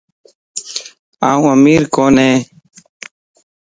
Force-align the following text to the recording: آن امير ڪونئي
آن 1.29 1.41
امير 1.53 1.81
ڪونئي 1.95 2.33